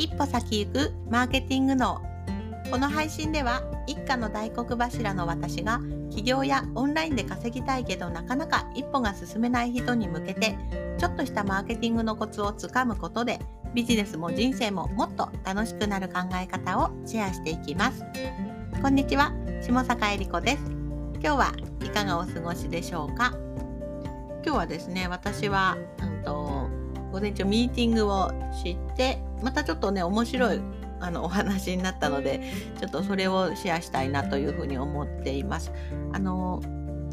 [0.00, 2.00] 一歩先行くマーケティング脳
[2.70, 5.78] この配信では一家の大黒柱の私が
[6.10, 10.56] 起業やオンラインで稼ぎたいけどなかなか一歩が進めない人に向けて
[10.96, 13.40] ちょっとしたマーケティングのコツをつかむことで
[13.74, 18.02] ビジネスも人生ももっと楽しくなる考え方をシェアしていきます。
[18.80, 20.62] こんにちは下坂恵理子です。
[21.22, 21.52] 今日は
[21.84, 23.34] いかがお過ごしでしょうか？
[24.42, 26.70] 今日はですね私は、うんと、
[27.12, 28.30] 午前中ミーティングを
[28.64, 30.60] してまたちょっとね面白い
[31.00, 35.72] あのお話になったのでちょっとそれをシェアしたいなというふうに思っています。
[36.12, 36.62] あの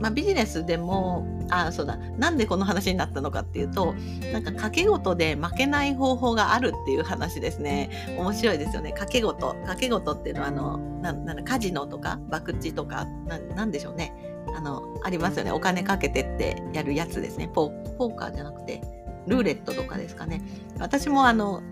[0.00, 3.94] まあ、ビジネスでもあそうだなんでこの話になったのかっていうと
[4.32, 7.90] なんか賭け事で負けない方法があるっていう話ですね。
[8.18, 8.92] 面白いですよね。
[8.96, 9.54] 賭け事。
[9.64, 13.06] 賭け事っていうのはあのななカジノとか博打とか
[13.54, 14.12] なんでしょうね。
[14.56, 15.52] あのありますよね。
[15.52, 17.48] お金かけてってやるやつですね。
[17.54, 18.82] ポーカーじゃなくて
[19.26, 20.42] ルーレットとかですかね。
[20.80, 21.62] 私もあの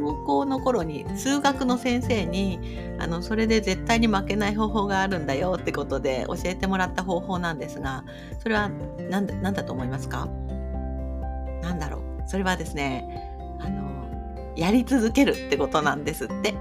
[0.00, 2.58] 高校の頃に数学の先生に
[2.98, 8.04] あのそれで絶対に負けない方法があるんだよってことで教えてもらった方法なんですが
[8.40, 8.70] それは
[9.10, 10.28] 何だ何だと思いますか？
[11.62, 12.02] 何だろう。
[12.28, 13.04] それはですね
[13.60, 16.54] あのやり続けるってことなんですって。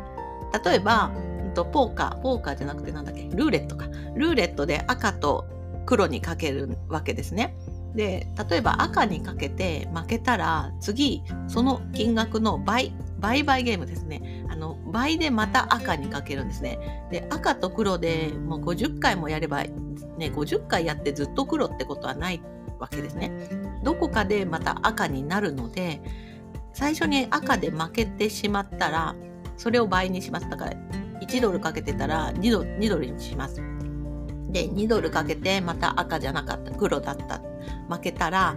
[0.65, 1.11] 例えば
[1.55, 3.23] ポーカーポーカーじゃなくてなんだっけ？
[3.23, 3.87] ルーレットか。
[4.15, 5.45] ルーレットで赤と
[5.85, 7.55] 黒にかけるわけですね。
[7.95, 14.45] で例えば赤にかけて負けたら次その金額の倍倍々ゲームですね。
[14.49, 17.07] あの、倍でまた赤にかけるんですね。
[17.11, 19.71] で、赤と黒でもう50回もやれば、ね、
[20.33, 22.41] 50回やってずっと黒ってことはない
[22.79, 23.31] わけですね。
[23.83, 26.01] どこかでまた赤になるので、
[26.73, 29.15] 最初に赤で負けてしまったら、
[29.55, 30.49] それを倍にします。
[30.49, 30.73] だから、
[31.21, 33.61] 1ドルかけてたら2ドル ,2 ドルにします。
[34.49, 37.41] で、2ドルかけてまた赤じゃなかった、黒だった。
[37.87, 38.55] 負けたら、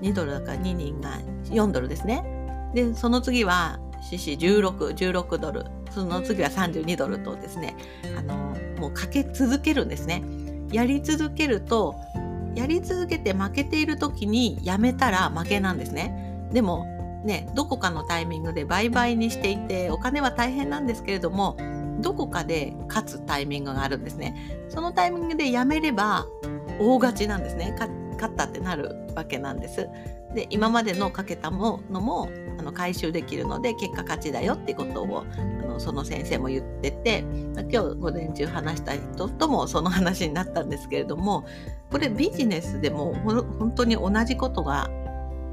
[0.00, 2.24] 2ドルだから2人が4ドルですね。
[2.74, 7.76] で、その次は CC16、16ドル、その次は32ドルとですね、
[8.18, 10.22] あの、もうかけ続けるんですね。
[10.70, 11.94] やり続けると、
[12.54, 16.48] やり続けて負けている時にやめたら負けなんですね。
[16.52, 16.86] でも、
[17.24, 21.56] ね、どこかのタイミングで売買にしていて、お金は大変なんですけれども、
[22.00, 24.66] どこかで勝つタイミングがあるんですね。
[24.68, 26.26] そのタイミングでやめれば
[26.78, 27.74] 大勝ちなんですね。
[28.14, 29.88] 勝ったってなるわけなんです。
[30.34, 32.28] で今までのかけたものも
[32.58, 37.24] あの回収できるので結果勝ちだよってことをあのその先生も言ってて
[37.54, 41.44] 今日午前中話した人ともその話になったんですけれども
[41.90, 44.90] これビジネスでも本当に同じことが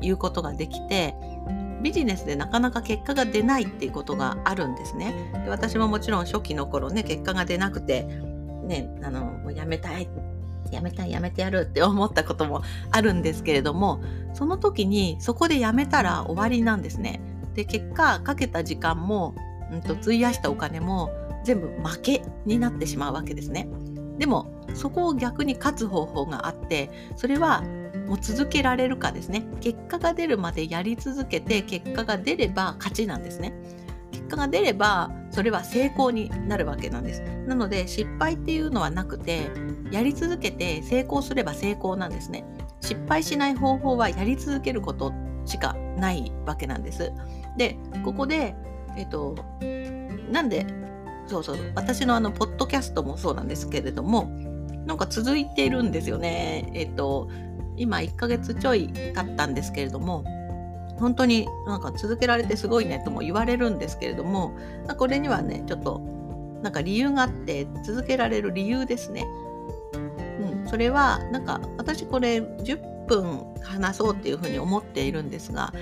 [0.02, 1.16] 言うことができて
[1.82, 5.32] ビジネスでなかなか結果が出ないっていうことがあるんですね。
[5.44, 8.04] で私ももちろん初期の頃ね結果が出なくて
[8.66, 10.08] ねあのもうやめたい
[10.72, 12.62] やめたいやめてやるって思ったことも
[12.92, 14.02] あるんですけれども
[14.34, 17.22] その時にそこでやめたら終わりなんですね。
[17.54, 19.36] で結果かけた時間も、
[19.72, 21.12] うんと、費やしたお金も
[21.44, 23.68] 全部負けになってしまうわけですね。
[24.18, 27.64] でもそこを逆に勝つ方法があってそれは
[28.08, 33.54] もう続けられるかですね結果が出るまでやり続けて結果が出れば勝ちなんですね
[34.12, 39.50] 結果が出ればそれは成功になるわけなんですなので失敗っていうのはなくて
[39.92, 42.46] やり続けて成功すれば成功なんですね。
[42.80, 45.14] 失敗しない方法はやり続けること
[45.46, 47.12] しかないわけなんです。
[47.58, 48.56] で、ここで、
[48.98, 49.36] えっと、
[50.32, 50.66] なんで、
[51.28, 54.26] そうそう、私のあの、ポッドキャストもそうなんですけれども、
[54.86, 56.72] なんか続いているんですよね。
[56.74, 57.30] えっと、
[57.76, 60.24] 今1ヶ月ちょい経ったんですけれども、
[61.02, 64.54] 本当になんか続けられてすごいねとも言われるんですけれども、
[64.98, 66.00] これにはね、ちょっと
[66.62, 69.26] なんか理由があって続けられる理由ですね。
[69.94, 75.74] うんそれはなんか私これ10分話そうっていうふうに思っているんですが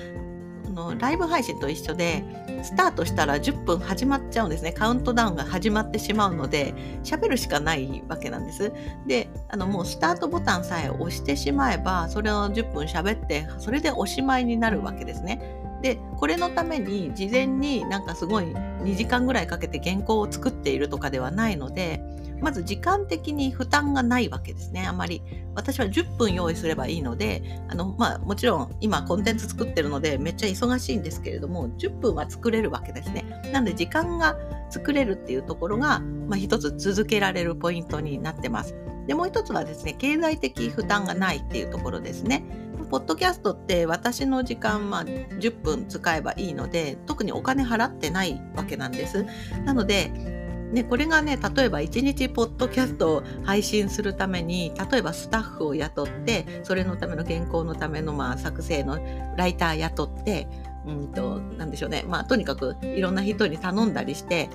[0.79, 2.23] のライブ配信と一緒で
[2.63, 4.71] スタートしたら10分始まっちゃうんですね。
[4.71, 6.73] カウントダウンが始まってしまうので
[7.03, 8.71] 喋るしかないわけなんです。
[9.05, 15.41] であのもうスタートボタンさえ押してしまえばそれを10分喋ってそれでおしまいになるわけですね。
[15.81, 22.01] でこれのために事前になんかすごい2時間ぐらいかけて原稿を作っているとかではないので
[22.41, 24.85] まず時間的に負担がないわけですね。
[24.87, 25.21] あまり
[25.55, 33.25] 私は10分用意すればいいのであの、まあ、もちろん今コンテンツ作ってるのでめっちゃ忙しいんですけれども10分は作れるわけですね。
[33.51, 34.37] なので時間が
[34.69, 38.75] 作れるっていうところが、まあ、一つ続けられるポイントになってます。
[39.07, 42.43] でもう一つはですね経済的負担がないっていうところですね。
[42.89, 49.25] ポッドキャストって私の時間、まあ、10分使えばいいので特にお金払ってないわけなんです。
[49.65, 50.38] なので
[50.71, 58.99] ね、これがね例えば1日ポッドキャストを配信するために例えばスタッフを雇ってそれのための原稿のためのまあ作成の
[59.35, 60.47] ライター雇って
[60.85, 62.03] うんと、なんでしょうね。
[62.07, 64.49] まあ、とにかくいろんな人に頼んだりして、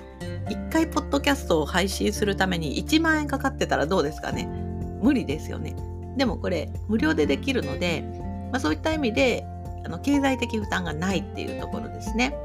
[0.49, 4.45] 一回ポッドキャストを配信するために1万円かかってたらどうですかね。
[5.01, 5.75] 無理ですよね。
[6.17, 8.03] でもこれ、無料でできるので、
[8.51, 9.45] まあ、そういった意味で、
[9.85, 12.35] あの経済的負担がないっていうところですね。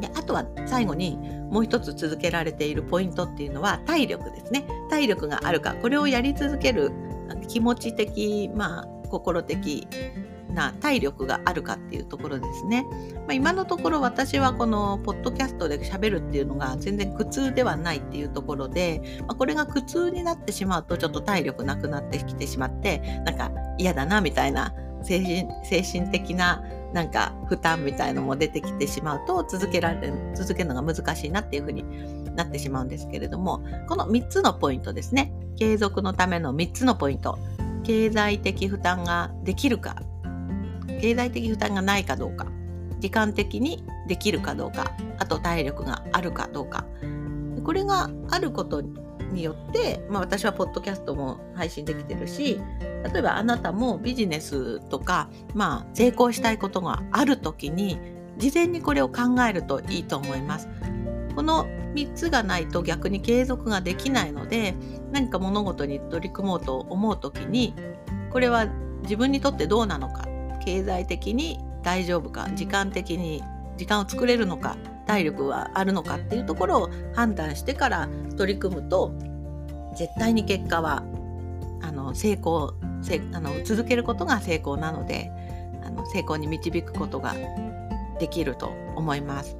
[0.00, 1.18] であとは最後に
[1.50, 4.66] もう一つ続けられているポイントっていうのは体力ですね。
[4.90, 6.92] 体力があるか、これをやり続ける
[7.48, 9.86] 気持ち的、まあ、心的
[10.56, 12.84] な体力があるかっていうところですね。
[13.18, 31.84] まあ、今のところ私はこのポッドキャストで喋るっていうのが全然苦痛ではないっていうところで、まあ、これが苦痛になってしまうとちょっと体力なくなってきてしまってなんか嫌だなみたいな精神精神的ななんか負担みたいのも出てきてしまうと続けられる続けるのが難しいなっていうふうに
[32.34, 35.32] なってしまうんですけれどもこの3つのポイントですね。
[35.56, 37.38] 継続のための3つのポイント。
[37.82, 39.96] 経済的負担ができるか。
[41.00, 42.46] 経済的負担がないかどうか。
[42.98, 44.92] 時間的にできるかどうか。
[45.18, 46.84] あと体力があるかどうか。
[47.64, 48.82] これがあること
[49.32, 52.60] によって、まあ、私はポッドキャストも配信できてるし
[53.12, 57.98] 例えばあなたもビジネスとか、まあ、成功したいことがある時に
[58.38, 60.68] 事前にこれを考えるといいと思います。
[61.34, 64.74] この3つがないと逆に継続ができないので
[65.12, 67.74] 何か物事に取り組もうと思う時に
[68.30, 68.66] これは
[69.02, 70.26] 自分にとってどうなのか
[70.64, 73.42] 経済的に大丈夫か時間的に
[73.76, 74.76] 時間を作れるのか
[75.06, 79.12] 体力はあるのかっていうところを判断してから取り組むと
[79.96, 81.02] 絶対に結果は
[81.82, 82.74] あの成功
[83.32, 85.30] あの続けることが成功なので
[85.84, 87.34] あの成功に導くことが
[88.18, 89.56] できると思います。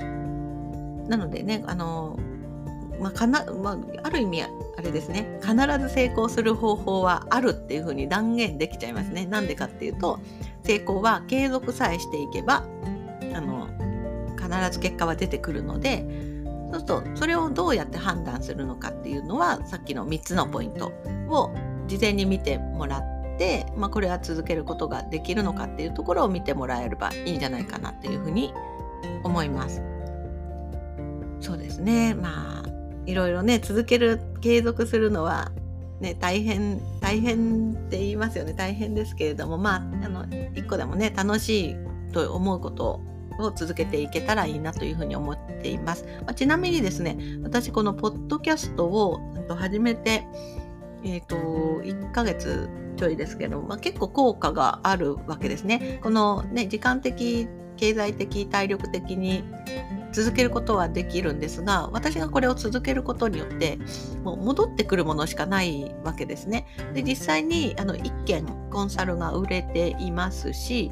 [1.09, 2.19] なのでねあの
[3.01, 4.49] まあ、かなまあ、ある意味あ
[4.83, 9.27] れですね必ず成功する方法はあるっていうふうに断言できちゃいますね。
[9.27, 10.19] なんでかっていうと
[10.65, 12.65] 成功は継続さえしていけば
[13.35, 13.69] あの
[14.49, 16.05] 必ず結果は出てくるので
[16.71, 20.93] そうするとそれをどうやって判断するのかっていうのはさっきの3つのポイント
[21.29, 21.55] を
[21.87, 28.53] 事前に見てもらって、まあ、これは続けることができるのかっていうところを見てもらえればいいんじゃないかなっていうふうに
[29.23, 29.83] 思います。
[31.41, 32.69] そうですねまあ
[33.05, 35.53] いろいろね続ける継続するのは
[36.01, 41.77] ね、大変大変って言いますよね大変ですけれどもまああの一個でもね楽しい
[42.13, 43.01] と思うことを
[43.39, 46.05] を続けていけたらいいなというふうに思っています。
[46.25, 50.27] まあ、ちなみにですね私このポッドキャストを始めて
[51.05, 56.01] えっ、ー、と1ヶ月ちょいですけど、まあ、結構効果があるわけですね。
[56.03, 59.45] このね時間的経済的体力的に
[60.13, 63.79] 続けることはできるんですが私がこれを続けることによって
[64.25, 66.67] もう戻ってくるものしかないわけですね。
[66.95, 70.91] で実際にあの1件コンサルが売れていますし、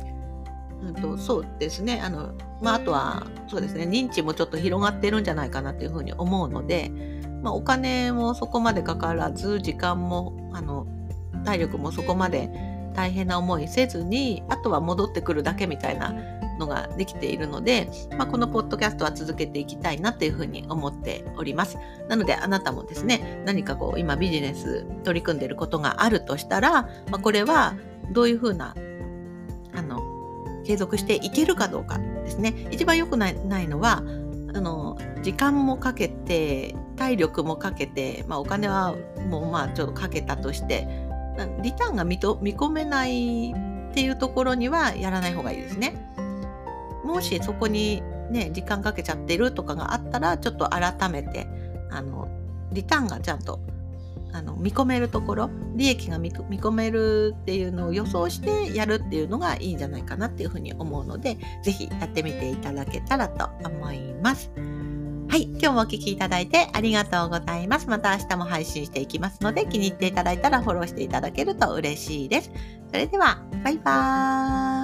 [0.84, 2.00] うんと、そうですね。
[2.02, 3.84] あの、まあ、あとはそうですね。
[3.84, 6.90] 認知もちょっと広がってるんじゃないかなというふうに思うので、
[7.42, 10.86] まあ、お金もそこまでかからず時間もあの
[11.44, 12.50] 体力もそこまで
[12.94, 16.14] 大変な思いせずにあとは戻ってくるだけみたいな
[16.58, 21.76] のができているので、まあ、このポッドキャストは続けていきたいなというふうに思っております。
[22.08, 27.74] なのであなたもですね、何かこう今ビジネス取り組んでいることがあるとしたら、まあ、これは
[28.12, 28.74] どういうふうな
[30.64, 32.54] 継続していけるかどうかですね。
[32.70, 33.34] 一番良くない
[33.68, 34.02] のは
[34.54, 38.94] あの時間もかけて体力もかけて、まあ、お金は
[39.28, 40.86] もうまあちょっとかけたとして
[41.62, 43.54] リターンが見込めないっ
[43.94, 46.12] ていうところにはやらない方がいいですね。
[47.04, 51.46] もしそこにね、時間かけちゃってるとかがあったら、ちょっと改めて、
[51.90, 52.28] あの、
[52.72, 53.60] リターンがちゃんと
[54.34, 64.50] あの見込めるところ利益が見込めるっていうのを予想してやるっていうのがいいんじゃないかなっていうふうに思うので是非やってみていただけたらと思います。
[65.28, 67.88] はい、今日もお聴きいただいてありがとうございます。
[67.88, 72.50] また明日も配信していきますので気に入っていただいたらフォローしていただけると嬉しいです。
[72.88, 74.83] それではバイバーイ。